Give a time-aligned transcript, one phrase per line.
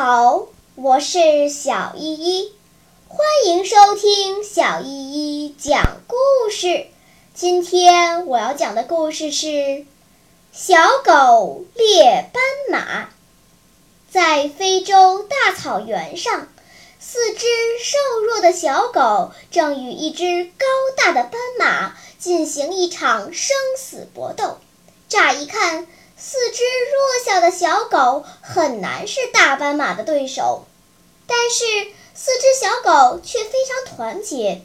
[0.00, 2.52] 好我是小依依，
[3.08, 6.16] 欢迎收听小依依讲故
[6.52, 6.86] 事。
[7.34, 9.46] 今天我要讲的故事是
[10.52, 12.40] 《小狗猎斑
[12.70, 13.06] 马》。
[14.08, 16.46] 在非洲大草原上，
[17.00, 17.46] 四只
[17.82, 20.64] 瘦弱的小狗正与一只高
[20.96, 24.58] 大的斑马进行一场生死搏斗。
[25.08, 25.88] 乍一看，
[26.20, 30.64] 四只弱小的小狗很难是大斑马的对手，
[31.28, 31.64] 但是
[32.12, 34.62] 四只小狗却非常团结。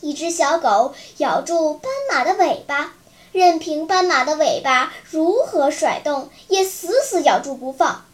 [0.00, 2.94] 一只小狗咬住斑马的尾巴，
[3.32, 8.04] 任凭斑马的尾巴如何甩动，也死死咬住不放。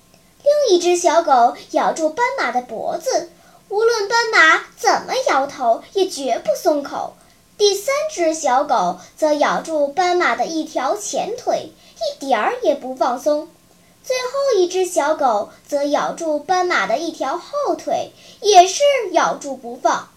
[0.42, 3.30] 另一只小狗咬住斑马的脖子，
[3.68, 7.14] 无论斑马怎么摇头，也绝不松口。
[7.58, 11.72] 第三只小狗则咬住斑马的一条前腿。
[11.98, 13.48] 一点儿也不放松，
[14.04, 20.08] 最后一只小狗则咬住斑马的一条后腿，也是咬住不放。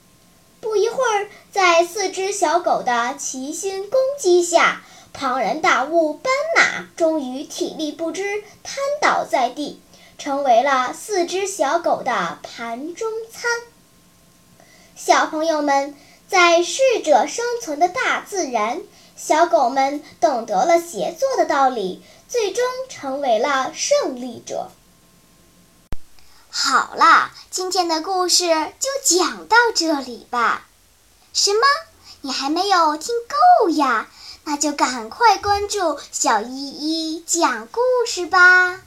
[0.60, 9.82] 不一会儿，在四只小狗的齐心攻击下，庞然大物斑马终于体力不支，瘫倒在地，
[10.20, 13.50] 成为了四只小狗的盘中餐。
[14.96, 15.96] 小朋友们，
[16.32, 18.82] 在适者生存的大自然。
[19.18, 24.72] 小狗们懂得了协作的道理，最终成为了胜利者。
[26.50, 28.46] 好啦，今天的故事
[28.80, 30.66] 就讲到这里吧。
[31.34, 31.60] 什么？
[32.22, 34.08] 你还没有听够呀？
[34.46, 38.80] 那就赶快关注小依依讲故事吧。